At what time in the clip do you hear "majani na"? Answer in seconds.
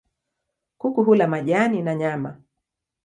1.27-1.95